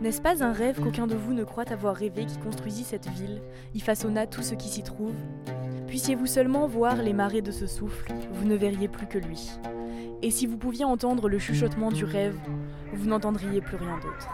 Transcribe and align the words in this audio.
N'est-ce 0.00 0.22
pas 0.22 0.44
un 0.44 0.52
rêve 0.52 0.80
qu'aucun 0.80 1.08
de 1.08 1.16
vous 1.16 1.32
ne 1.32 1.42
croit 1.42 1.72
avoir 1.72 1.96
rêvé 1.96 2.24
qui 2.24 2.38
construisit 2.38 2.84
cette 2.84 3.08
ville, 3.08 3.42
y 3.74 3.80
façonna 3.80 4.28
tout 4.28 4.42
ce 4.42 4.54
qui 4.54 4.68
s'y 4.68 4.84
trouve 4.84 5.14
Puissiez-vous 5.88 6.26
seulement 6.26 6.68
voir 6.68 7.02
les 7.02 7.12
marées 7.12 7.42
de 7.42 7.50
ce 7.50 7.66
souffle, 7.66 8.12
vous 8.32 8.46
ne 8.46 8.54
verriez 8.54 8.86
plus 8.86 9.08
que 9.08 9.18
lui. 9.18 9.50
Et 10.22 10.30
si 10.30 10.46
vous 10.46 10.56
pouviez 10.56 10.84
entendre 10.84 11.28
le 11.28 11.40
chuchotement 11.40 11.90
du 11.90 12.04
rêve, 12.04 12.38
vous 12.92 13.08
n'entendriez 13.08 13.60
plus 13.60 13.76
rien 13.76 13.98
d'autre. 13.98 14.28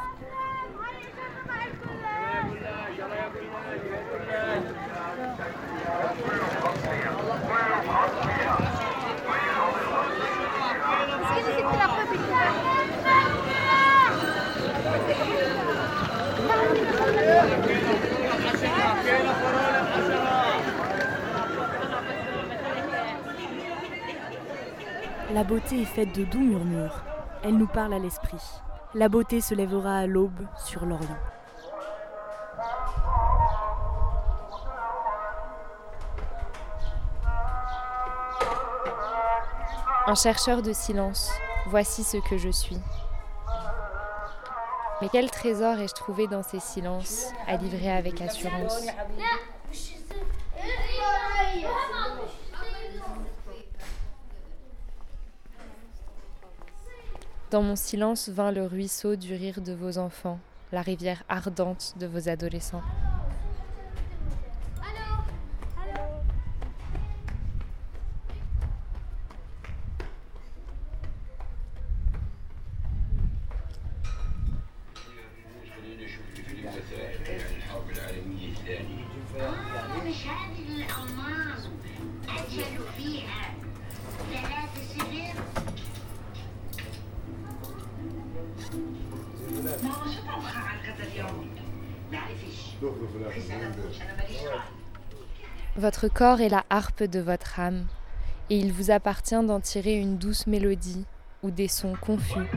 La 25.33 25.43
beauté 25.43 25.83
est 25.83 25.87
faite 25.87 26.15
de 26.15 26.25
doux 26.25 26.41
murmures. 26.41 27.03
Elle 27.43 27.57
nous 27.57 27.67
parle 27.67 27.95
à 27.95 27.99
l'esprit. 27.99 28.43
La 28.95 29.09
beauté 29.09 29.41
se 29.41 29.55
lèvera 29.55 29.99
à 29.99 30.07
l'aube 30.07 30.47
sur 30.57 30.85
l'Orient. 30.85 31.19
Un 40.07 40.15
chercheur 40.15 40.61
de 40.61 40.73
silence, 40.73 41.31
voici 41.67 42.05
ce 42.05 42.19
que 42.29 42.37
je 42.37 42.51
suis. 42.51 42.79
Mais 45.01 45.09
quel 45.09 45.31
trésor 45.31 45.79
ai-je 45.79 45.95
trouvé 45.95 46.29
dans 46.29 46.43
ces 46.43 46.61
silences, 46.61 47.33
à 47.49 47.57
livrer 47.57 47.91
avec 47.91 48.21
assurance? 48.21 48.87
Dans 57.51 57.63
mon 57.63 57.77
silence 57.77 58.29
vint 58.29 58.51
le 58.51 58.67
ruisseau 58.67 59.15
du 59.15 59.35
rire 59.35 59.61
de 59.61 59.73
vos 59.73 59.99
enfants, 59.99 60.41
la 60.73 60.83
rivière 60.83 61.23
ardente 61.29 61.95
de 61.99 62.07
vos 62.07 62.29
adolescents. 62.29 62.83
Votre 95.77 96.09
corps 96.09 96.41
est 96.41 96.49
la 96.49 96.65
harpe 96.71 97.03
de 97.03 97.21
votre 97.21 97.59
âme, 97.59 97.87
et 98.51 98.57
il 98.57 98.73
vous 98.73 98.91
appartient 98.91 99.43
d'en 99.45 99.61
tirer 99.61 99.95
une 99.95 100.19
douce 100.19 100.47
mélodie 100.47 101.05
ou 101.43 101.51
des 101.51 101.69
sons 101.69 101.95
confus. 102.01 102.49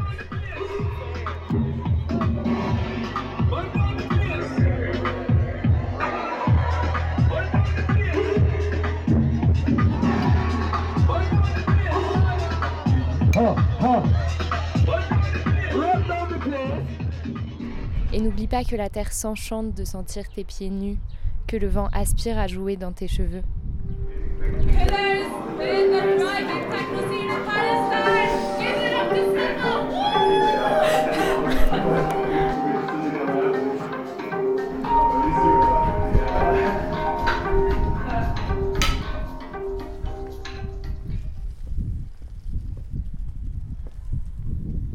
Et 18.17 18.19
n'oublie 18.19 18.47
pas 18.47 18.63
que 18.63 18.75
la 18.75 18.89
terre 18.89 19.13
s'enchante 19.13 19.75
de 19.75 19.85
sentir 19.85 20.27
tes 20.29 20.43
pieds 20.43 20.71
nus, 20.71 20.97
que 21.45 21.55
le 21.55 21.67
vent 21.67 21.87
aspire 21.93 22.39
à 22.39 22.47
jouer 22.47 22.75
dans 22.75 22.91
tes 22.91 23.07
cheveux. 23.07 23.43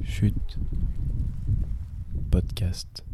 Chute. 0.03 0.59
Podcast. 2.33 3.05